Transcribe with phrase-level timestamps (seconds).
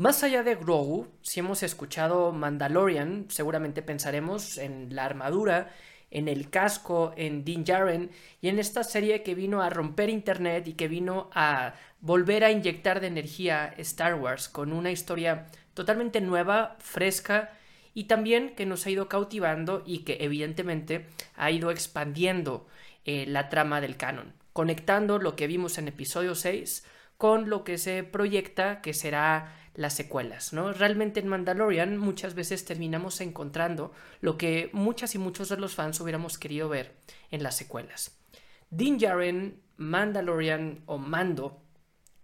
[0.00, 5.74] Más allá de Grogu, si hemos escuchado Mandalorian, seguramente pensaremos en la armadura,
[6.10, 8.10] en el casco, en Din Djarin
[8.40, 12.50] y en esta serie que vino a romper internet y que vino a volver a
[12.50, 17.50] inyectar de energía Star Wars con una historia totalmente nueva, fresca
[17.92, 22.66] y también que nos ha ido cautivando y que evidentemente ha ido expandiendo
[23.04, 26.86] eh, la trama del canon, conectando lo que vimos en episodio 6
[27.18, 30.72] con lo que se proyecta que será las secuelas, ¿no?
[30.72, 36.00] Realmente en Mandalorian muchas veces terminamos encontrando lo que muchas y muchos de los fans
[36.00, 36.96] hubiéramos querido ver
[37.30, 38.18] en las secuelas.
[38.70, 41.62] Din Djarin, Mandalorian o Mando,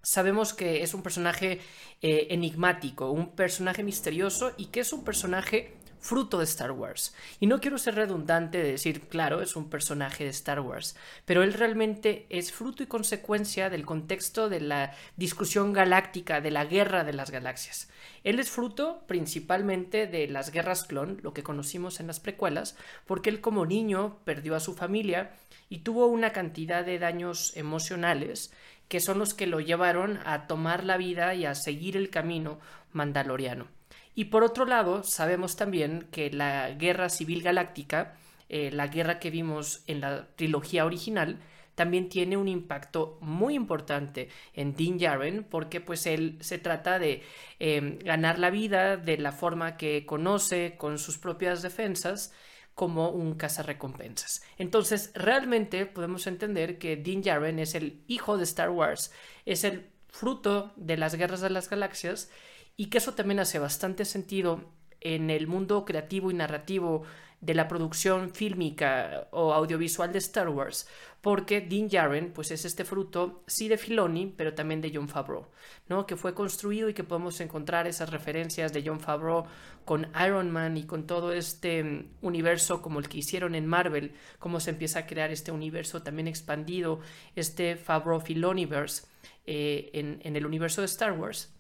[0.02, 1.60] sabemos que es un personaje
[2.02, 7.14] eh, enigmático, un personaje misterioso y que es un personaje fruto de Star Wars.
[7.40, 11.42] Y no quiero ser redundante de decir, claro, es un personaje de Star Wars, pero
[11.42, 17.02] él realmente es fruto y consecuencia del contexto de la discusión galáctica, de la guerra
[17.02, 17.90] de las galaxias.
[18.22, 23.28] Él es fruto principalmente de las guerras clon, lo que conocimos en las precuelas, porque
[23.28, 25.32] él como niño perdió a su familia
[25.68, 28.52] y tuvo una cantidad de daños emocionales
[28.88, 32.60] que son los que lo llevaron a tomar la vida y a seguir el camino
[32.92, 33.75] mandaloriano.
[34.16, 38.16] Y por otro lado, sabemos también que la guerra civil galáctica,
[38.48, 41.38] eh, la guerra que vimos en la trilogía original,
[41.74, 47.22] también tiene un impacto muy importante en Din Djarin porque pues él se trata de
[47.58, 52.32] em, ganar la vida de la forma que conoce con sus propias defensas
[52.74, 54.42] como un cazarrecompensas.
[54.56, 59.12] Entonces, realmente podemos entender que Din Djarin es el hijo de Star Wars,
[59.44, 62.30] es el fruto de las guerras de las galaxias
[62.76, 64.64] y que eso también hace bastante sentido
[65.00, 67.04] en el mundo creativo y narrativo
[67.40, 70.88] de la producción fílmica o audiovisual de Star Wars,
[71.20, 75.46] porque Din Djarin pues es este fruto sí de Filoni, pero también de John Favreau,
[75.88, 76.06] ¿no?
[76.06, 79.44] que fue construido y que podemos encontrar esas referencias de John Favreau
[79.84, 84.12] con Iron Man y con todo este mm, universo como el que hicieron en Marvel,
[84.38, 87.00] cómo se empieza a crear este universo también expandido,
[87.34, 89.06] este Favreau Filoniverse
[89.44, 91.55] eh, en, en el universo de Star Wars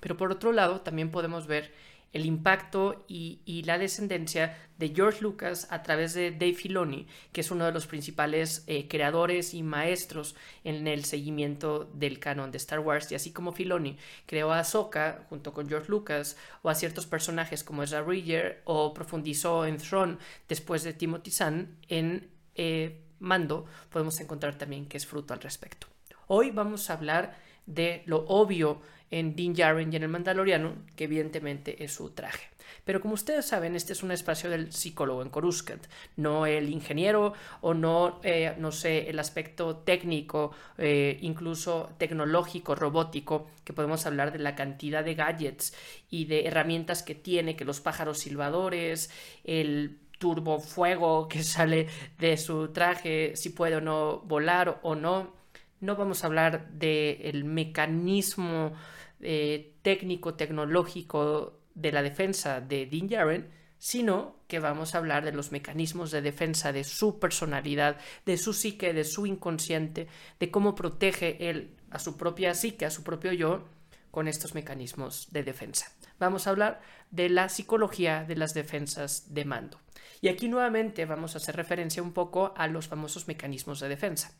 [0.00, 1.72] pero por otro lado, también podemos ver
[2.12, 7.50] el impacto y, la descendencia de George Lucas a través de Dave Filoni, que es
[7.50, 10.34] uno de los principales eh, creadores y maestros
[10.64, 13.12] en el seguimiento del canon de Star Wars.
[13.12, 17.62] Y así como Filoni creó a Ahsoka junto con George Lucas, o a ciertos personajes
[17.62, 20.16] como Ezra Bridger, o profundizó en Throne
[20.48, 25.86] después de Timothy Zahn, en eh, Mando podemos encontrar también que es fruto al respecto.
[26.26, 31.04] Hoy vamos a hablar de lo obvio en Din Djarin y en el Mandaloriano, que
[31.04, 32.48] evidentemente es su traje.
[32.84, 35.84] Pero como ustedes saben, este es un espacio del psicólogo en Coruscant,
[36.16, 43.48] no el ingeniero o no, eh, no sé, el aspecto técnico, eh, incluso tecnológico, robótico,
[43.64, 45.74] que podemos hablar de la cantidad de gadgets
[46.10, 49.10] y de herramientas que tiene, que los pájaros silbadores,
[49.42, 51.88] el turbofuego que sale
[52.18, 55.34] de su traje, si puede o no volar o no.
[55.80, 58.72] No vamos a hablar del mecanismo
[59.20, 63.46] eh, técnico, tecnológico de la defensa de Din Djarin,
[63.78, 68.52] sino que vamos a hablar de los mecanismos de defensa de su personalidad, de su
[68.52, 70.08] psique, de su inconsciente,
[70.40, 73.64] de cómo protege él a su propia psique, a su propio yo,
[74.10, 75.92] con estos mecanismos de defensa.
[76.18, 79.78] Vamos a hablar de la psicología de las defensas de mando.
[80.22, 84.32] Y aquí nuevamente vamos a hacer referencia un poco a los famosos mecanismos de defensa.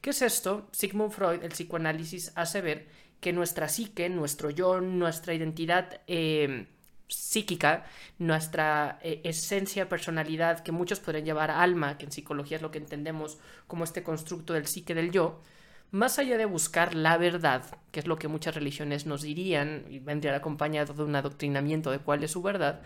[0.00, 0.66] ¿Qué es esto?
[0.72, 2.88] Sigmund Freud, el psicoanálisis, hace ver
[3.20, 6.66] que nuestra psique, nuestro yo, nuestra identidad eh,
[7.06, 7.84] psíquica,
[8.18, 12.78] nuestra eh, esencia, personalidad, que muchos podrían llevar alma, que en psicología es lo que
[12.78, 15.42] entendemos como este constructo del psique del yo,
[15.90, 19.98] más allá de buscar la verdad, que es lo que muchas religiones nos dirían, y
[19.98, 22.80] vendría acompañado de un adoctrinamiento de cuál es su verdad,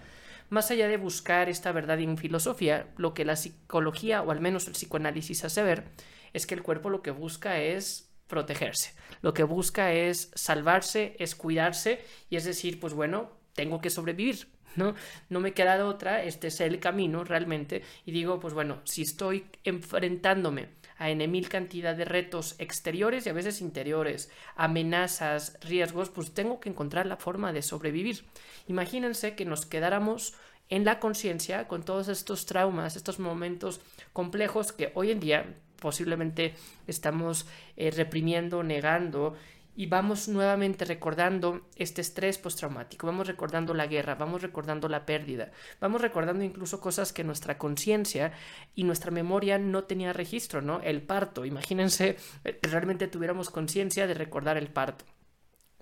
[0.50, 4.66] más allá de buscar esta verdad en filosofía, lo que la psicología, o al menos
[4.66, 5.84] el psicoanálisis hace ver,
[6.34, 8.92] es que el cuerpo lo que busca es protegerse.
[9.22, 14.48] Lo que busca es salvarse, es cuidarse y es decir, pues bueno, tengo que sobrevivir.
[14.76, 14.94] ¿no?
[15.28, 19.46] No me queda otra, este es el camino realmente, y digo, pues bueno, si estoy
[19.62, 26.60] enfrentándome a enemil cantidad de retos exteriores y a veces interiores, amenazas, riesgos, pues tengo
[26.60, 28.24] que encontrar la forma de sobrevivir.
[28.68, 30.34] Imagínense que nos quedáramos
[30.70, 33.80] en la conciencia con todos estos traumas, estos momentos
[34.12, 36.54] complejos que hoy en día posiblemente
[36.86, 39.36] estamos eh, reprimiendo, negando
[39.76, 45.50] y vamos nuevamente recordando este estrés postraumático, vamos recordando la guerra, vamos recordando la pérdida,
[45.80, 48.32] vamos recordando incluso cosas que nuestra conciencia
[48.74, 50.80] y nuestra memoria no tenía registro, ¿no?
[50.80, 55.04] El parto, imagínense que realmente tuviéramos conciencia de recordar el parto.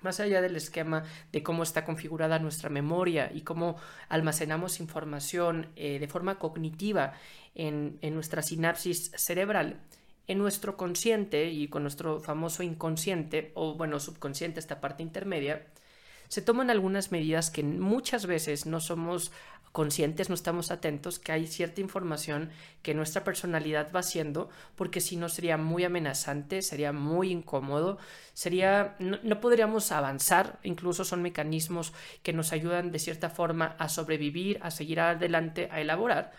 [0.04, 3.76] Más allá del esquema de cómo está configurada nuestra memoria y cómo
[4.08, 7.14] almacenamos información eh, de forma cognitiva
[7.54, 9.80] en, en nuestra sinapsis cerebral,
[10.26, 15.66] en nuestro consciente y con nuestro famoso inconsciente, o bueno, subconsciente, esta parte intermedia,
[16.28, 19.32] se toman algunas medidas que muchas veces no somos
[19.72, 22.50] conscientes, no estamos atentos, que hay cierta información
[22.82, 27.98] que nuestra personalidad va haciendo, porque si no sería muy amenazante, sería muy incómodo,
[28.34, 33.88] sería, no, no, podríamos avanzar, incluso son mecanismos que nos ayudan de cierta forma a
[33.88, 36.32] sobrevivir, a seguir adelante, a elaborar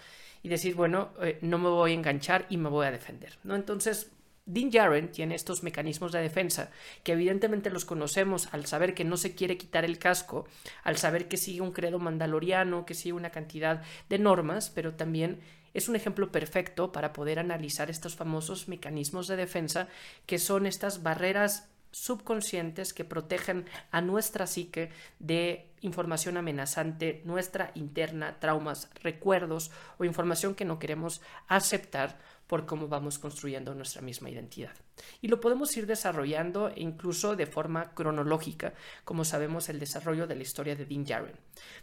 [0.44, 3.56] y decir, bueno, eh, no me voy a enganchar y me voy a defender, ¿no?
[3.56, 4.12] Entonces,
[4.46, 6.70] Dean Jaren tiene estos mecanismos de defensa
[7.04, 10.46] que evidentemente los conocemos al saber que no se quiere quitar el casco,
[10.84, 15.40] al saber que sigue un credo mandaloriano, que sigue una cantidad de normas, pero también
[15.74, 19.88] es un ejemplo perfecto para poder analizar estos famosos mecanismos de defensa
[20.26, 28.40] que son estas barreras subconscientes que protegen a nuestra psique de información amenazante, nuestra interna,
[28.40, 32.18] traumas, recuerdos o información que no queremos aceptar
[32.48, 34.74] por cómo vamos construyendo nuestra misma identidad.
[35.22, 38.74] Y lo podemos ir desarrollando incluso de forma cronológica,
[39.06, 41.36] como sabemos el desarrollo de la historia de Dean Jaren.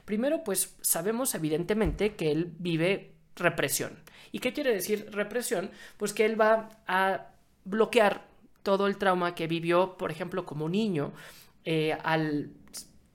[0.05, 3.99] Primero, pues sabemos evidentemente que él vive represión.
[4.33, 5.71] ¿Y qué quiere decir represión?
[5.97, 7.33] Pues que él va a
[7.65, 8.27] bloquear
[8.63, 11.13] todo el trauma que vivió, por ejemplo, como niño,
[11.65, 12.51] eh, al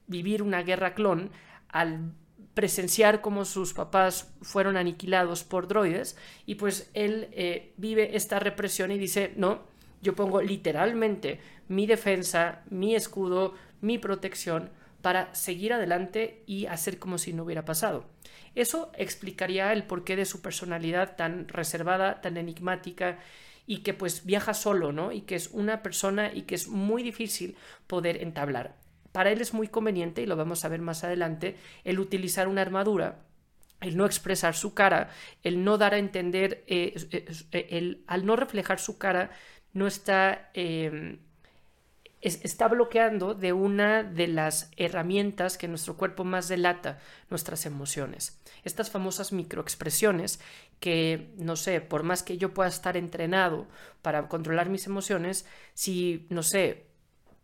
[0.06, 1.30] vivir una guerra clon,
[1.68, 2.12] al
[2.56, 6.16] presenciar cómo sus papás fueron aniquilados por droides
[6.46, 9.60] y pues él eh, vive esta represión y dice, no,
[10.00, 11.38] yo pongo literalmente
[11.68, 14.70] mi defensa, mi escudo, mi protección
[15.02, 18.06] para seguir adelante y hacer como si no hubiera pasado.
[18.54, 23.18] Eso explicaría el porqué de su personalidad tan reservada, tan enigmática
[23.66, 25.12] y que pues viaja solo, ¿no?
[25.12, 27.54] Y que es una persona y que es muy difícil
[27.86, 28.85] poder entablar.
[29.16, 32.60] Para él es muy conveniente, y lo vamos a ver más adelante, el utilizar una
[32.60, 33.24] armadura
[33.80, 35.08] el no expresar su cara,
[35.42, 36.92] el no dar a entender, eh,
[37.50, 39.30] eh, el, al no reflejar su cara,
[39.72, 41.16] no está, em,
[42.20, 46.98] está bloqueando de una de las herramientas que nuestro cuerpo más delata,
[47.30, 48.38] nuestras emociones.
[48.64, 50.40] Estas famosas microexpresiones
[50.78, 53.66] que, no sé, por más que yo pueda estar entrenado
[54.02, 56.85] para controlar mis emociones, si, no sé,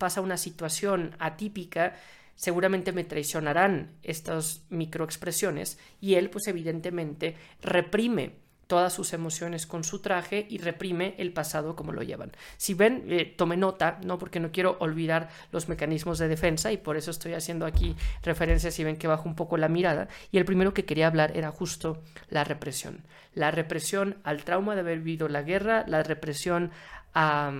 [0.02, 1.94] pasa una situación atípica,
[2.34, 8.32] seguramente me traicionarán estas microexpresiones y él pues evidentemente reprime
[8.66, 12.32] todas sus emociones con su traje y reprime el pasado como lo llevan.
[12.56, 14.19] Si ven, eh, tome nota, ¿no?
[14.19, 17.94] Porque no quiero olvidar los mecanismos de defensa y por eso estoy haciendo aquí
[18.25, 20.08] referencias y ven que bajo un poco la mirada.
[20.32, 23.04] Y el primero que quería hablar era justo la represión.
[23.34, 26.72] La represión al trauma de haber vivido la guerra, la represión
[27.14, 27.52] a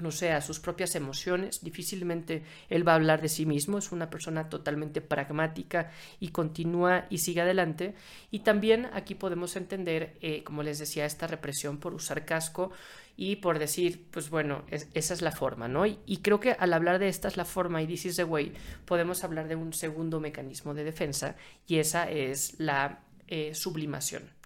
[0.00, 4.10] no sé, sus propias emociones, difícilmente él va a hablar de sí mismo, es una
[4.10, 7.94] persona totalmente pragmática y continúa y sigue adelante.
[8.30, 12.70] Y también aquí podemos entender, eh, como les decía, esta represión por usar casco
[13.16, 15.84] y por decir, pues bueno, esa es la forma, ¿no?
[15.84, 18.54] Y, creo que al hablar de esta es la forma y this is the way,
[18.86, 21.36] podemos hablar de un segundo mecanismo de defensa
[21.66, 24.39] y esa es la eh, sublimación.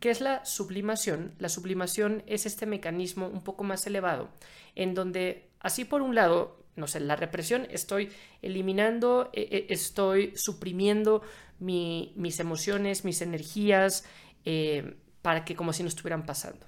[0.00, 1.34] ¿Qué es la sublimación?
[1.38, 4.28] La sublimación es este mecanismo un poco más elevado,
[4.76, 8.10] en donde así por un lado, no sé, la represión, estoy
[8.40, 11.22] eliminando, e, e, estoy suprimiendo
[11.58, 14.04] mis emociones, mis energías,
[14.44, 16.66] eh, para que como si no estuvieran pasando.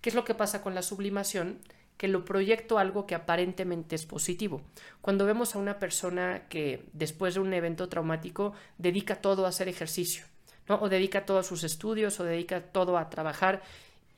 [0.00, 1.60] ¿Qué es lo que pasa con la sublimación?
[2.02, 4.62] que lo proyecto algo que aparentemente es positivo.
[5.00, 9.68] Cuando vemos a una persona que después de un evento traumático dedica todo a hacer
[9.68, 10.24] ejercicio,
[10.68, 13.62] o dedica todo a sus estudios, o dedica todo a trabajar,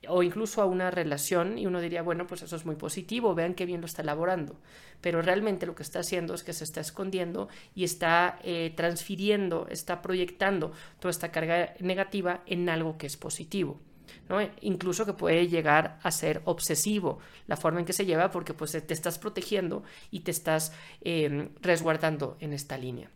[0.09, 3.55] o incluso a una relación, y uno diría, bueno, pues eso es muy positivo, vean
[3.55, 4.57] qué bien lo está elaborando.
[5.01, 9.67] Pero realmente lo que está haciendo es que se está escondiendo y está eh, transfiriendo,
[9.71, 13.81] está proyectando toda esta carga negativa en algo que es positivo.
[14.29, 14.39] ¿no?
[14.61, 18.73] Incluso que puede llegar a ser obsesivo la forma en que se lleva porque pues
[18.73, 20.73] te estás protegiendo y te estás
[21.03, 23.11] eh, resguardando en esta línea.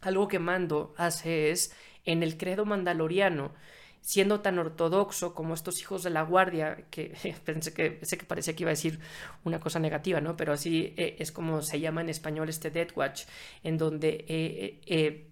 [0.00, 1.72] Algo que Mando hace es
[2.04, 3.52] en el credo mandaloriano,
[4.00, 8.54] siendo tan ortodoxo como estos hijos de la guardia, que pensé que, sé que parecía
[8.54, 8.98] que iba a decir
[9.44, 10.36] una cosa negativa, ¿no?
[10.36, 13.24] Pero así eh, es como se llama en español este Death Watch,
[13.62, 15.28] en donde eh, eh,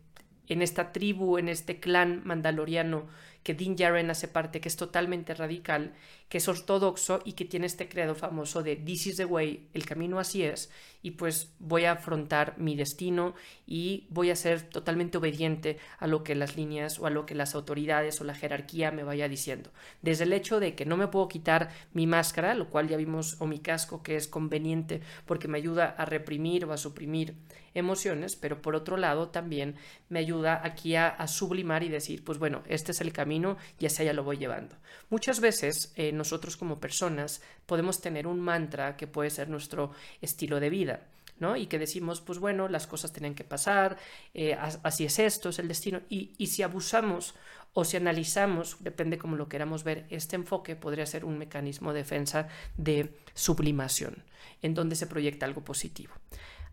[0.47, 3.07] en esta tribu, en este clan mandaloriano
[3.43, 5.95] que Din Djarin hace parte, que es totalmente radical,
[6.29, 9.85] que es ortodoxo y que tiene este credo famoso de This is the way, el
[9.85, 10.71] camino así es,
[11.03, 13.35] y pues voy a afrontar mi destino
[13.67, 17.35] y voy a ser totalmente obediente a lo que las líneas o a lo que
[17.35, 19.71] las autoridades o la jerarquía me vaya diciendo.
[20.03, 23.37] Desde el hecho de que no me puedo quitar mi máscara, lo cual ya vimos,
[23.41, 27.35] o mi casco, que es conveniente porque me ayuda a reprimir o a suprimir
[27.75, 29.77] emociones, pero por otro lado también
[30.09, 33.30] me ayuda aquí a, sublimar y decir, pues bueno, este es el camino
[33.79, 34.77] y así ya lo voy llevando.
[35.09, 40.61] Muchas veces eh, nosotros como personas podemos tener un mantra que puede ser nuestro estilo
[40.61, 41.01] de vida.
[41.39, 41.57] ¿no?
[41.57, 43.97] Y que decimos, pues bueno, las cosas tienen que pasar,
[44.35, 46.03] eh, así es esto, es el destino.
[46.11, 47.35] Y, y, si abusamos
[47.73, 52.01] o si analizamos, depende cómo lo queramos ver, este enfoque podría ser un mecanismo de
[52.01, 54.23] defensa de sublimación,
[54.61, 56.13] en donde se proyecta algo positivo.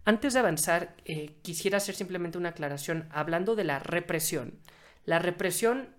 [0.08, 4.54] Antes de avanzar, eh, quisiera hacer simplemente una aclaración hablando de la represión.
[5.04, 5.90] La represión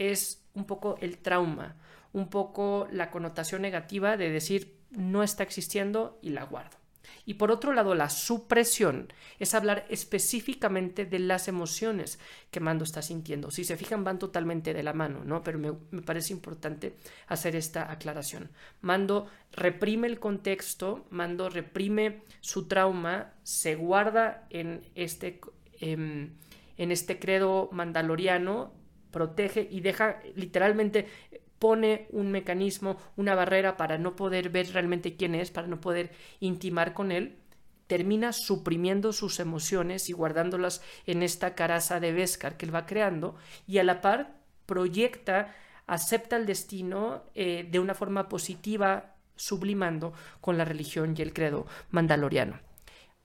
[0.00, 1.76] es un poco el trauma,
[2.12, 6.80] un poco la connotación negativa de decir no está existiendo y la guardo.
[7.26, 12.18] Y por otro lado, la supresión es hablar específicamente de las emociones
[12.50, 13.50] que Mando está sintiendo.
[13.50, 15.42] Si se fijan, van totalmente de la mano, ¿no?
[15.42, 18.50] Pero me, me parece importante hacer esta aclaración.
[18.80, 25.40] Mando reprime el contexto, Mando reprime su trauma, se guarda en este,
[25.80, 26.36] em,
[26.78, 28.72] en este credo mandaloriano,
[29.10, 31.06] protege y deja literalmente
[31.58, 36.10] pone un mecanismo, una barrera para no poder ver realmente quién es, para no poder
[36.40, 37.36] intimar con él,
[37.86, 43.36] termina suprimiendo sus emociones y guardándolas en esta caraza de Beskar que él va creando
[43.66, 45.54] y a la par proyecta,
[45.86, 51.66] acepta el destino eh, de una forma positiva, sublimando con la religión y el credo
[51.90, 52.69] mandaloriano.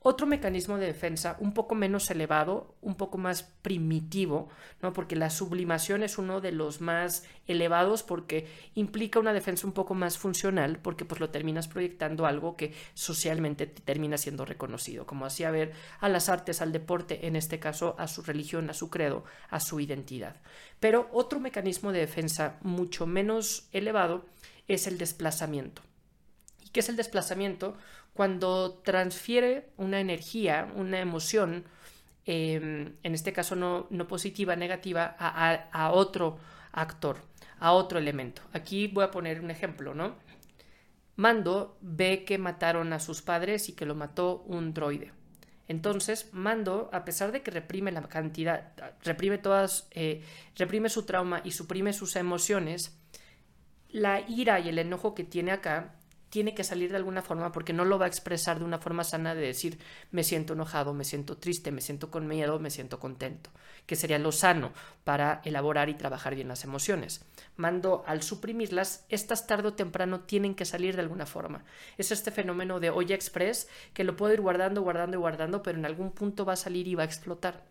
[0.07, 4.49] Otro mecanismo de defensa un poco menos elevado, un poco más primitivo,
[4.83, 4.93] ¿no?
[4.93, 8.45] porque la sublimación es uno de los más elevados porque
[8.75, 13.65] implica una defensa un poco más funcional, porque pues lo terminas proyectando algo que socialmente
[13.65, 18.07] termina siendo reconocido, como hacía ver a las artes, al deporte, en este caso a
[18.07, 20.35] su religión, a su credo, a su identidad.
[20.79, 24.27] Pero otro mecanismo de defensa mucho menos elevado
[24.67, 25.81] es el desplazamiento.
[26.75, 27.77] ¿Y qué es el desplazamiento?
[28.15, 31.65] cuando transfiere una energía, una emoción,
[32.25, 36.39] em, en este caso no, positiva, negativa, a, otro
[36.71, 37.17] actor,
[37.59, 38.41] a otro elemento.
[38.53, 40.15] Aquí voy a poner un ejemplo, ¿no?
[41.17, 45.11] Mando ve que mataron a sus padres y que lo mató un droide.
[45.67, 48.71] Entonces, Mando, a pesar de que reprime la cantidad,
[49.03, 50.23] reprime todas, eh,
[50.55, 52.97] reprime su trauma y suprime sus emociones,
[53.89, 55.95] la ira y el enojo que tiene acá
[56.35, 59.05] tiene que salir de alguna forma porque no lo va a expresar de una forma
[59.05, 59.79] sana de decir
[60.11, 63.51] me siento enojado, me siento triste, me siento con miedo, me siento contento,
[63.85, 64.73] que sería lo sano
[65.05, 67.23] para elaborar y trabajar bien las emociones.
[67.55, 71.63] Mando al suprimirlas, estas tarde o temprano tienen que salir de alguna forma.
[71.97, 75.77] Es este fenómeno de olla express que lo puedo ir guardando, guardando y guardando, pero
[75.77, 77.63] en algún punto va a salir y va a explotar.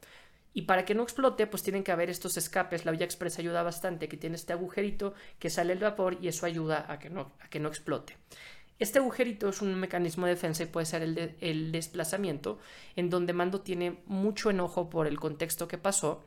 [0.57, 2.85] Y para que no explote, pues tienen que haber estos escapes.
[2.85, 6.47] La olla express ayuda bastante, que tiene este agujerito que sale el vapor y eso
[6.47, 8.17] ayuda a que no, a que no explote.
[8.79, 12.59] Este agujerito es un mecanismo de defensa y puede ser el, desplazamiento,
[12.97, 16.25] en donde Mando tiene mucho enojo por el contexto que pasó,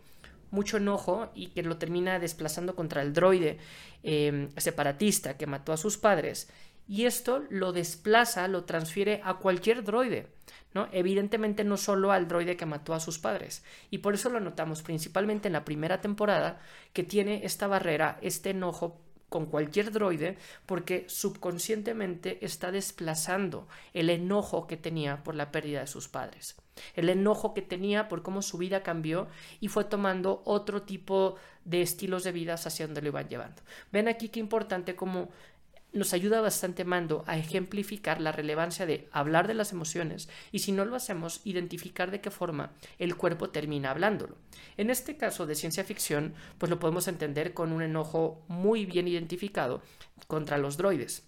[0.49, 3.57] mucho enojo y que lo termina desplazando contra el droide
[4.01, 6.49] em, separatista que mató a sus padres.
[6.87, 10.27] Y esto lo desplaza, lo transfiere a cualquier droide.
[10.73, 10.87] ¿no?
[10.93, 13.63] Evidentemente no solo al droide que mató a sus padres.
[13.89, 16.61] Y por eso lo notamos principalmente en la primera temporada,
[16.93, 24.67] que tiene esta barrera, este enojo con cualquier droide porque subconscientemente está desplazando el enojo
[24.67, 26.55] que tenía por la pérdida de sus padres,
[26.95, 29.27] el enojo que tenía por cómo su vida cambió
[29.59, 33.61] y fue tomando otro tipo de estilos de vida hacia donde lo iban llevando.
[33.91, 35.29] Ven aquí qué importante como
[35.97, 40.71] nos ayuda bastante Mando a ejemplificar la relevancia de hablar de las emociones y si
[40.71, 44.37] no lo hacemos, identificar de qué forma el cuerpo termina hablándolo.
[44.77, 49.07] En este caso de ciencia ficción, pues lo podemos entender con un enojo muy bien
[49.07, 49.81] identificado
[50.27, 51.23] contra los droides.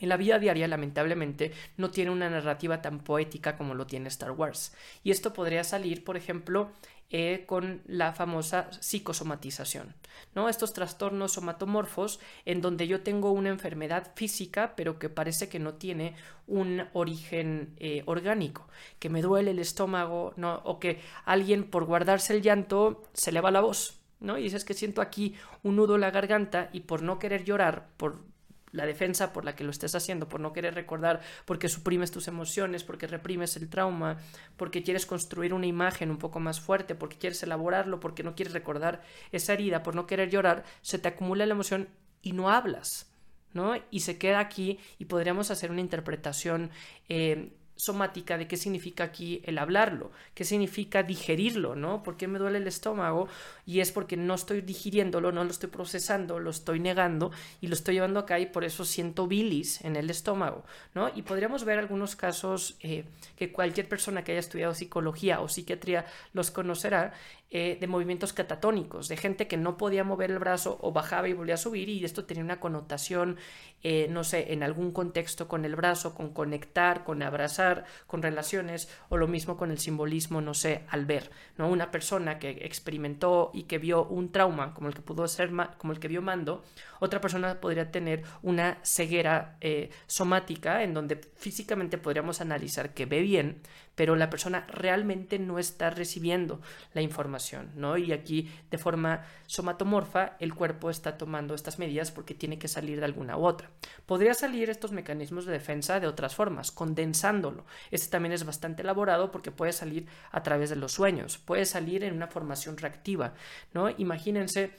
[0.00, 4.30] En la vida diaria, lamentablemente, no tiene una narrativa tan poética como lo tiene Star
[4.32, 4.72] Wars.
[5.04, 6.72] Y esto podría salir, por ejemplo,
[7.14, 9.94] eh, con la famosa psicosomatización,
[10.34, 10.48] ¿no?
[10.48, 15.74] Estos trastornos somatomorfos en donde yo tengo una enfermedad física pero que parece que no
[15.74, 16.14] tiene
[16.46, 18.66] un origen eh, orgánico,
[18.98, 20.62] que me duele el estómago, ¿no?
[20.64, 24.38] O que alguien por guardarse el llanto se le va la voz, ¿no?
[24.38, 27.88] Y dices que siento aquí un nudo en la garganta y por no querer llorar,
[27.98, 28.31] por
[28.72, 32.26] la defensa por la que lo estés haciendo, por no querer recordar, porque suprimes tus
[32.28, 34.18] emociones, porque reprimes el trauma,
[34.56, 38.54] porque quieres construir una imagen un poco más fuerte, porque quieres elaborarlo, porque no quieres
[38.54, 41.88] recordar esa herida, por no querer llorar, se te acumula la emoción
[42.22, 43.08] y no hablas.
[43.52, 43.74] ¿no?
[43.90, 46.70] Y se queda aquí y podríamos hacer una interpretación
[47.10, 47.52] eh,
[47.82, 52.04] somática de qué significa aquí el hablarlo, qué significa digerirlo, ¿no?
[52.04, 53.26] ¿Por qué me duele el estómago?
[53.66, 57.74] Y es porque no estoy digiriéndolo, no lo estoy procesando, lo estoy negando y lo
[57.74, 61.10] estoy llevando acá y por eso siento bilis en el estómago, ¿no?
[61.12, 63.04] Y podríamos ver algunos casos eh,
[63.36, 67.12] que cualquier persona que haya estudiado psicología o psiquiatría los conocerá,
[67.54, 71.34] eh, de movimientos catatónicos, de gente que no podía mover el brazo o bajaba y
[71.34, 73.36] volvía a subir y esto tenía una connotación,
[73.82, 78.88] eh, no sé, en algún contexto con el brazo, con conectar, con abrazar, con relaciones
[79.10, 81.68] o lo mismo con el simbolismo, no sé, al ver, ¿no?
[81.68, 85.92] Una persona que experimentó y que vio un trauma como el que pudo ser, como
[85.92, 86.64] el que vio Mando,
[87.00, 93.20] otra persona podría tener una ceguera eh, somática en donde físicamente podríamos analizar que ve
[93.20, 93.60] bien,
[93.94, 96.60] pero la persona realmente no está recibiendo
[96.94, 97.41] la información,
[97.74, 97.96] ¿no?
[97.96, 102.98] Y aquí de forma somatomorfa el cuerpo está tomando estas medidas porque tiene que salir
[102.98, 103.70] de alguna u otra.
[104.06, 107.64] Podría salir estos mecanismos de defensa de otras formas, condensándolo.
[107.90, 112.04] Este también es bastante elaborado porque puede salir a través de los sueños, puede salir
[112.04, 113.34] en una formación reactiva,
[113.74, 113.90] ¿no?
[113.90, 114.72] Imagínense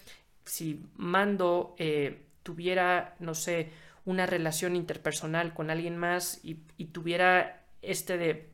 [0.46, 3.72] si Mando eh, tuviera, no sé,
[4.06, 6.56] una relación interpersonal con alguien más y
[6.86, 8.53] tuviera este de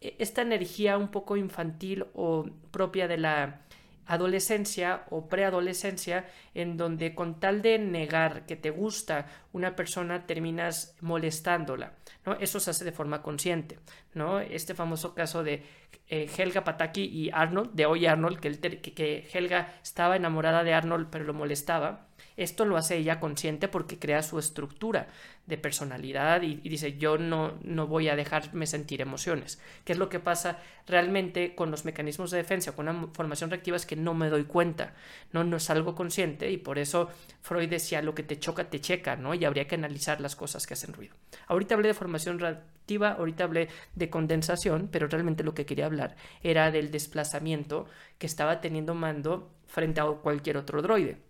[0.00, 3.60] esta energía un poco infantil o propia de la
[4.08, 10.96] adolescencia o preadolescencia en donde con tal de negar que te gusta una persona terminas
[11.02, 11.92] molestándola,
[12.24, 12.32] ¿no?
[12.40, 13.78] Eso se hace de forma consciente,
[14.14, 14.40] ¿no?
[14.40, 15.62] Este famoso caso de
[16.08, 21.24] eh, Helga Pataki y Arnold, de hoy Arnold, que Helga estaba enamorada de Arnold pero
[21.24, 25.08] lo molestaba, esto lo hace ella consciente porque crea su estructura
[25.46, 29.60] de personalidad y, dice yo no, no voy a dejarme sentir emociones.
[29.84, 33.76] ¿Qué es lo que pasa realmente con los mecanismos de defensa, con una formación reactiva?
[33.76, 34.94] Es que no me doy cuenta,
[35.32, 37.10] no, no es algo consciente y por eso
[37.42, 39.34] Freud decía lo que te choca te checa, ¿no?
[39.34, 41.16] Y habría que analizar las cosas que hacen ruido.
[41.48, 46.14] Ahorita hablé de formación reactiva, ahorita hablé de condensación, pero realmente lo que quería hablar
[46.42, 47.86] era del desplazamiento
[48.18, 51.27] que estaba teniendo Mando frente a cualquier otro droide.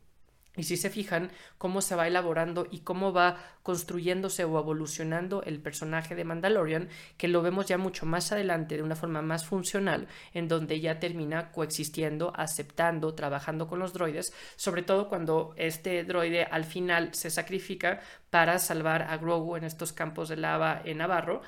[0.58, 5.60] Y si se fijan cómo se va elaborando y cómo va construyéndose o evolucionando el
[5.60, 10.08] personaje de Mandalorian, que lo vemos ya mucho más adelante de una forma más funcional,
[10.34, 16.44] en donde ya termina coexistiendo, aceptando, trabajando con los droides, sobre todo cuando este droide
[16.44, 21.40] al final se sacrifica para salvar a Grogu en estos campos de lava en Navarro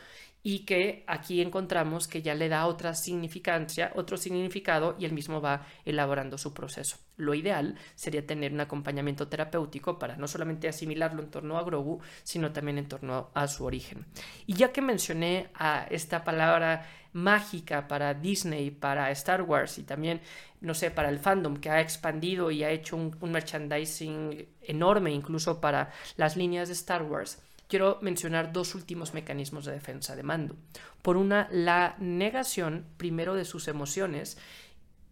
[0.42, 5.40] y que aquí encontramos que ya le da otra significancia, otro significado y él mismo
[5.40, 6.96] va elaborando su proceso.
[7.16, 12.00] Lo ideal sería tener un acompañamiento terapéutico para no solamente asimilarlo en torno a Grogu,
[12.22, 14.06] sino también en torno a su origen.
[14.46, 20.20] Y ya que mencioné a esta palabra mágica para Disney, para Star Wars y también,
[20.60, 25.10] no sé, para el fandom que ha expandido y ha hecho un, un merchandising enorme
[25.12, 30.22] incluso para las líneas de Star Wars, quiero mencionar dos últimos mecanismos de defensa de
[30.22, 30.56] mando.
[31.00, 34.36] Por una, la negación primero de sus emociones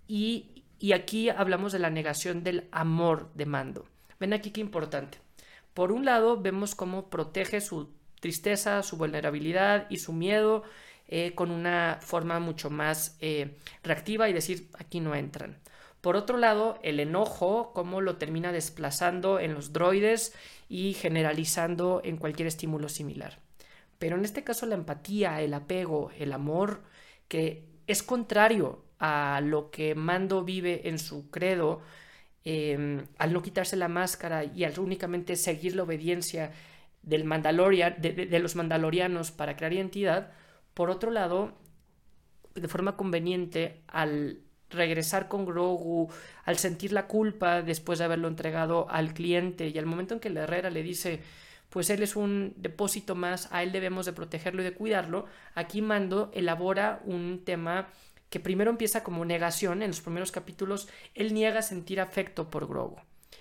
[0.07, 3.87] y, y aquí hablamos de la negación del amor de mando.
[4.21, 5.19] Ven aquí qué importante.
[5.73, 7.91] Por un lado, vemos cómo protege su
[8.21, 10.65] tristeza, su vulnerabilidad y su miedo
[11.07, 15.57] eh, con una forma mucho más eh, reactiva y decir, aquí no entran.
[16.01, 20.35] Por otro lado, el enojo, cómo lo termina desplazando en los droides
[20.69, 23.41] y generalizando en cualquier estímulo similar.
[23.99, 26.83] Pero en este caso la empatía, el apego, el amor,
[27.27, 31.81] que es contrario a lo que Mando vive en su credo,
[32.45, 36.53] em, al no quitarse la máscara y al únicamente seguir la obediencia
[37.03, 40.33] del de los mandalorianos para crear identidad,
[40.75, 41.53] por otro lado,
[42.55, 46.11] de forma conveniente, al regresar con Grogu,
[46.45, 50.31] al sentir la culpa después de haberlo entregado al cliente y al momento en que
[50.31, 51.21] la Herrera le dice
[51.71, 55.83] pues él es un depósito más, a él debemos de protegerlo y de cuidarlo, aquí
[55.83, 57.89] Mando elabora un tema
[58.31, 62.97] que primero empieza como negación, en los primeros capítulos él niega sentir afecto por Grogu,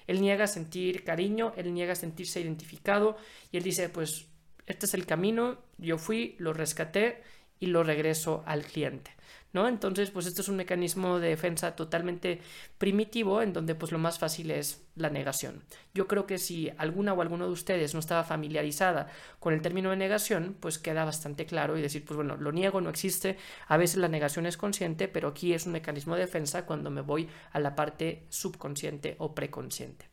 [0.07, 3.17] él niega sentir cariño, él niega sentirse identificado
[3.51, 4.27] y él dice pues
[4.65, 7.23] este es el camino, yo fui, lo rescaté
[7.59, 9.11] y lo regreso al cliente.
[9.53, 9.67] ¿No?
[9.67, 12.41] Entonces, pues esto es un mecanismo de defensa totalmente
[12.77, 15.63] primitivo en donde pues lo más fácil es la negación.
[15.93, 19.07] Yo creo que si alguna o alguno de ustedes no estaba familiarizada
[19.39, 22.81] con el término de negación, pues queda bastante claro y decir, pues bueno, lo niego,
[22.81, 23.37] no existe.
[23.67, 27.01] A veces la negación es consciente, pero aquí es un mecanismo de defensa cuando me
[27.01, 30.09] voy a la parte subconsciente o preconsciente.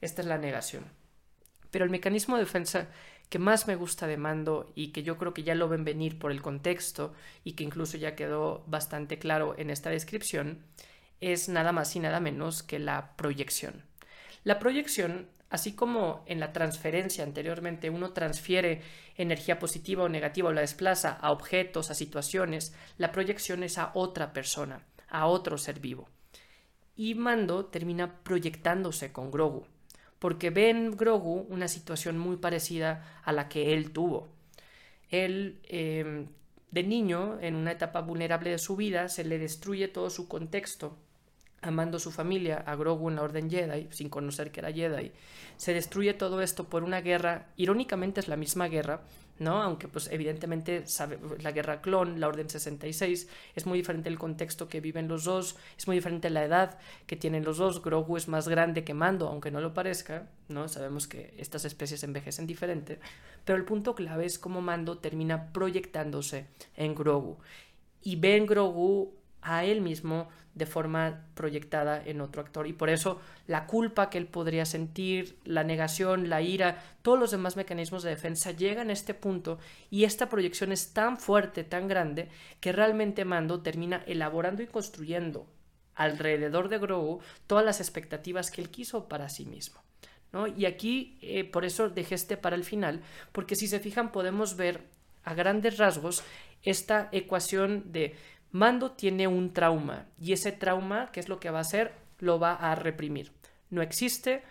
[0.00, 0.84] Esta es la negación.
[1.70, 2.88] Pero el mecanismo de defensa
[3.28, 6.18] que más me gusta de Mando y que yo creo que ya lo ven venir
[6.18, 7.12] por el contexto
[7.44, 10.64] y que incluso ya quedó bastante claro en esta descripción,
[11.20, 13.84] es nada más y nada menos que la proyección.
[14.44, 18.82] La proyección Así como en la transferencia anteriormente uno transfiere
[19.16, 23.90] energía positiva o negativa o la desplaza a objetos, a situaciones, la proyección es a
[23.94, 26.08] otra persona, a otro ser vivo.
[26.96, 29.66] Y Mando termina proyectándose con Grogu,
[30.18, 34.28] porque ve en Grogu una situación muy parecida a la que él tuvo.
[35.10, 36.26] Él, em,
[36.70, 40.96] de niño, en una etapa vulnerable de su vida, se le destruye todo su contexto
[41.60, 45.12] amando su familia, a Grogu en la Orden Jedi, sin conocer que era Jedi,
[45.56, 49.02] se destruye todo esto por una guerra, irónicamente es la misma guerra,
[49.38, 49.62] ¿no?
[49.62, 50.84] Aunque pues evidentemente
[51.40, 55.56] la guerra clon, la Orden 66, es muy diferente el contexto que viven los dos,
[55.76, 59.28] es muy diferente la edad que tienen los dos, Grogu es más grande que Mando,
[59.28, 60.68] aunque no lo parezca, ¿no?
[60.68, 63.00] Sabemos que estas especies envejecen diferente,
[63.44, 67.38] pero el punto clave es cómo Mando termina proyectándose en Grogu
[68.02, 72.66] y ve Grogu a él mismo de forma proyectada en otro actor.
[72.66, 77.30] Y por eso la culpa que él podría sentir, la negación, la ira, todos los
[77.30, 79.58] demás mecanismos de defensa llegan a este punto
[79.90, 82.28] y esta proyección es tan fuerte, tan grande,
[82.60, 85.46] que realmente Mando termina elaborando y construyendo
[85.94, 89.80] alrededor de Grogu todas las expectativas que él quiso para sí mismo.
[90.32, 90.46] ¿no?
[90.46, 93.00] Y aquí, eh, por eso dejé este para el final,
[93.32, 94.82] porque si se fijan podemos ver
[95.24, 96.22] a grandes rasgos
[96.62, 98.16] esta ecuación de
[98.50, 101.92] Mando tiene un trauma y ese trauma, ¿qué es lo que va a hacer?
[102.18, 103.32] Lo va a reprimir.
[103.70, 104.42] No existe.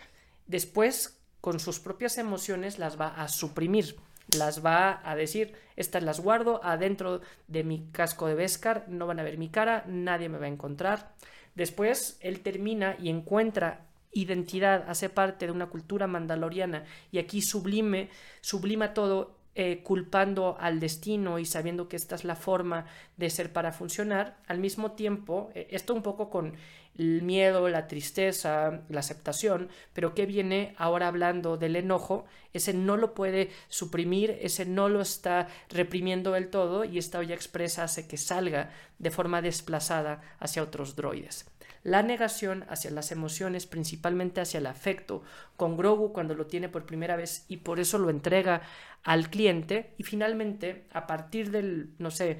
[0.45, 3.95] Después, con sus propias emociones, las va a suprimir.
[4.38, 9.19] Las va a decir, estas las guardo adentro de mi casco de Beskar, no van
[9.19, 11.13] a ver mi cara, nadie me va a encontrar.
[11.55, 18.10] Después, él termina y encuentra identidad, hace parte de una cultura mandaloriana y aquí sublime,
[18.41, 23.52] sublima todo eh, culpando al destino y sabiendo que esta es la forma de ser
[23.52, 26.54] para funcionar, al mismo tiempo, eh, esto un poco con
[26.96, 32.98] el miedo, la tristeza, la aceptación, pero que viene ahora hablando del enojo, ese no
[32.98, 38.08] lo puede suprimir, ese no lo está reprimiendo del todo y esta olla expresa hace
[38.08, 41.48] que salga de forma desplazada hacia otros droides
[41.88, 45.23] la negación hacia las emociones, principalmente hacia el afecto,
[45.56, 48.62] con Grogu cuando lo tiene por primera vez y por eso lo entrega
[49.06, 49.93] al cliente.
[49.97, 52.39] Y finalmente a partir del, no sé,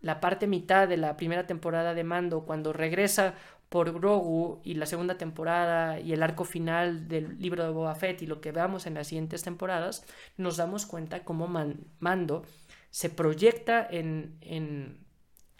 [0.00, 3.34] la parte mitad de la primera temporada de Mando, cuando regresa
[3.68, 8.22] por Grogu y la segunda temporada y el arco final del libro de Boba Fett
[8.22, 10.04] y lo que veamos en las siguientes temporadas,
[10.36, 11.46] nos damos cuenta cómo
[12.00, 12.42] Mando
[12.90, 14.98] se proyecta en, en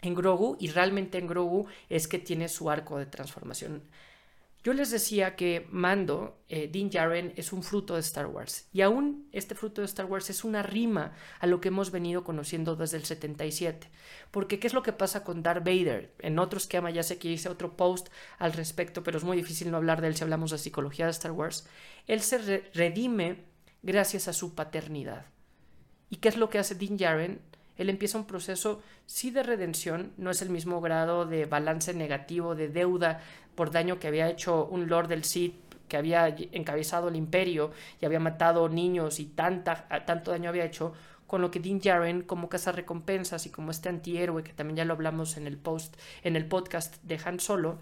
[0.01, 3.83] en Grogu y realmente en Grogu es que tiene su arco de transformación.
[4.63, 8.67] Yo les decía que Mando, eh, Din Djarin, es un fruto de Star Wars.
[8.71, 12.23] Y aún este fruto de Star Wars es una rima a lo que hemos venido
[12.23, 13.89] conociendo desde el 77.
[14.29, 16.13] Porque, ¿qué es lo que pasa con Darth Vader?
[16.19, 19.35] En otros que ama, ya sé que hice otro post al respecto, pero es muy
[19.35, 21.67] difícil no hablar de él si hablamos de psicología de Star Wars.
[22.05, 22.37] Él se
[22.75, 23.45] redime
[23.81, 25.25] gracias a su paternidad.
[26.11, 27.41] ¿Y qué es lo que hace Din Djarin?
[27.81, 32.55] Él empieza un proceso sí de redención, no es el mismo grado de balance negativo,
[32.55, 33.21] de deuda
[33.55, 35.55] por daño que había hecho un Lord del Sith
[35.87, 40.93] que había encabezado el imperio y había matado niños y tanta, tanto daño había hecho,
[41.27, 44.85] con lo que Dean Jaren como casa recompensas y como este antihéroe que también ya
[44.85, 47.77] lo hablamos en el post, en el podcast de Han Solo,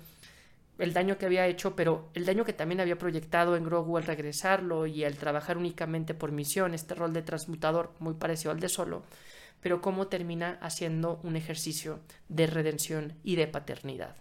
[0.79, 4.05] el daño que había hecho, pero el daño que también había proyectado en Grogu al
[4.05, 8.69] regresarlo y al trabajar únicamente por misión, este rol de transmutador muy parecido al de
[8.69, 9.03] Solo,
[9.61, 14.15] pero cómo termina haciendo un ejercicio de redención y de paternidad.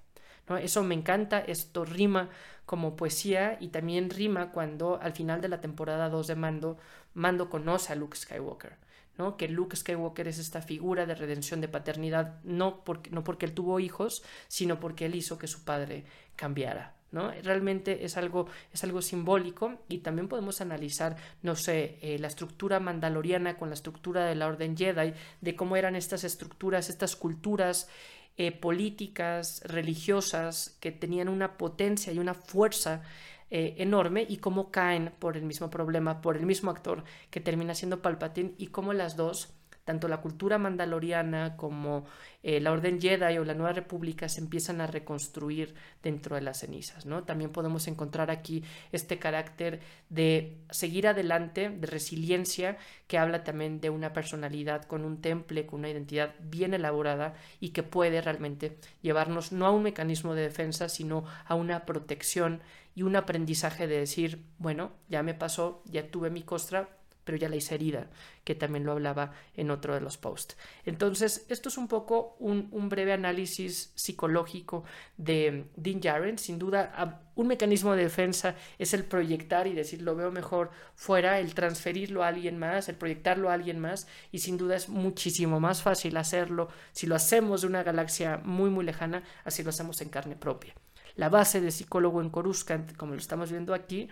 [0.49, 0.57] ¿no?
[0.57, 2.31] Eso me encanta, esto rima
[2.67, 6.79] como poesía y también rima cuando al final de la temporada 2 de Mando,
[7.15, 8.77] Mando conoce a Luke Skywalker.
[9.17, 9.37] ¿no?
[9.37, 13.53] que Luke Skywalker es esta figura de redención de paternidad, no porque, no porque él
[13.53, 16.05] tuvo hijos, sino porque él hizo que su padre
[16.37, 16.95] cambiara.
[17.11, 17.31] ¿No?
[17.43, 22.81] Realmente es algo, es algo simbólico y también podemos analizar, no sé, eh, la estructura
[22.81, 27.89] mandaloriana con la estructura de la Orden Jedi, de cómo eran estas estructuras, estas culturas
[28.37, 33.03] eh, políticas, religiosas, que tenían una potencia y una fuerza
[33.51, 37.75] eh, enorme y cómo caen por el mismo problema, por el mismo actor que termina
[37.75, 39.58] siendo Palpatine y cómo las dos
[39.89, 42.05] tanto la cultura mandaloriana como
[42.43, 46.59] eh, la Orden Jedi o la Nueva República se empiezan a reconstruir dentro de las
[46.59, 47.07] cenizas.
[47.07, 47.25] ¿no?
[47.25, 53.89] También podemos encontrar aquí este carácter de seguir adelante, de resiliencia, que habla también de
[53.89, 59.53] una personalidad con un temple, con una identidad bien elaborada y que puede realmente llevarnos
[59.53, 62.61] no a un mecanismo de defensa, sino a una protección
[62.95, 66.91] y un aprendizaje de decir, bueno, ya me pasó, ya tuve mi costra,
[67.29, 68.07] pero ya la hice herida,
[68.43, 70.57] que también lo hablaba en otro de los posts.
[70.87, 74.85] Entonces, esto es un poco un, breve análisis psicológico
[75.19, 76.39] de Dean Jaren.
[76.39, 81.39] Sin duda, un mecanismo de defensa es el proyectar y decir lo veo mejor fuera,
[81.39, 85.61] el transferirlo a alguien más, el proyectarlo a alguien más, y sin duda es muchísimo
[85.61, 90.01] más fácil hacerlo si lo hacemos de una galaxia muy, muy lejana, así lo hacemos
[90.01, 90.73] en carne propia.
[91.15, 94.09] La base de psicólogo en Coruscant, como lo estamos viendo aquí,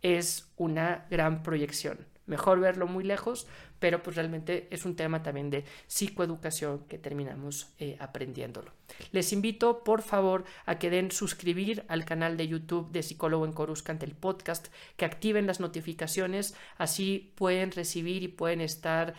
[0.00, 2.11] es una gran proyección.
[2.26, 3.46] Mejor verlo muy lejos,
[3.78, 8.70] pero pues realmente es un tema también de psicoeducación que terminamos eh, aprendiéndolo.
[9.10, 13.52] Les invito por favor a que den suscribir al canal de YouTube de Psicólogo en
[13.52, 19.14] Coruscant, el podcast, que activen las notificaciones, así pueden recibir y pueden estar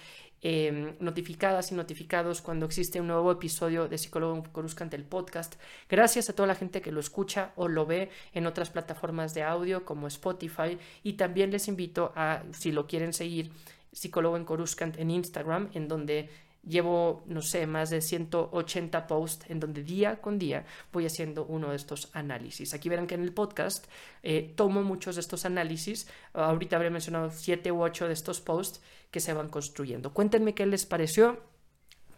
[0.45, 5.55] Em, notificadas y notificados cuando existe un nuevo episodio de Psicólogo Coruscante, el podcast.
[5.89, 9.43] Gracias a toda la gente que lo escucha o lo ve en otras plataformas de
[9.43, 10.77] audio como Spotify.
[11.01, 13.51] Y también les invito a, si lo quieren seguir,
[13.93, 16.29] Psicólogo en Coruscant en Instagram, en donde
[16.65, 21.71] Llevo, no sé, más de 180 posts en donde día con día voy haciendo uno
[21.71, 22.73] de estos análisis.
[22.73, 23.85] Aquí verán que en el podcast
[24.21, 26.07] eh, tomo muchos de estos análisis.
[26.33, 30.13] Ahorita habré mencionado 7 u 8 de estos posts que se van construyendo.
[30.13, 31.43] Cuéntenme qué les pareció,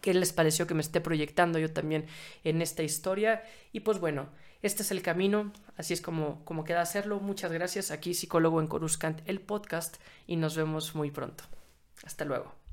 [0.00, 2.06] qué les pareció que me esté proyectando yo también
[2.44, 3.42] en esta historia.
[3.72, 4.28] Y pues bueno,
[4.62, 7.20] este es el camino, así es como, como queda hacerlo.
[7.20, 7.90] Muchas gracias.
[7.90, 11.44] Aquí psicólogo en Coruscant, el podcast, y nos vemos muy pronto.
[12.04, 12.65] Hasta luego.